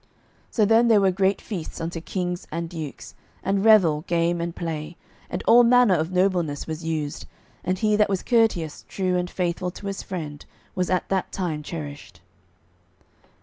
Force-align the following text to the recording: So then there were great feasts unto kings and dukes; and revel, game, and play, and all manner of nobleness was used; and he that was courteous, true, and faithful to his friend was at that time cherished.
So 0.49 0.65
then 0.65 0.87
there 0.87 0.99
were 0.99 1.11
great 1.11 1.39
feasts 1.39 1.79
unto 1.79 2.01
kings 2.01 2.47
and 2.51 2.67
dukes; 2.67 3.13
and 3.43 3.63
revel, 3.63 4.01
game, 4.07 4.41
and 4.41 4.55
play, 4.55 4.97
and 5.29 5.43
all 5.45 5.61
manner 5.63 5.93
of 5.93 6.11
nobleness 6.11 6.65
was 6.65 6.83
used; 6.83 7.27
and 7.63 7.77
he 7.77 7.95
that 7.97 8.09
was 8.09 8.23
courteous, 8.23 8.83
true, 8.87 9.15
and 9.15 9.29
faithful 9.29 9.69
to 9.69 9.85
his 9.85 10.01
friend 10.01 10.43
was 10.73 10.89
at 10.89 11.07
that 11.09 11.31
time 11.31 11.61
cherished. 11.61 12.19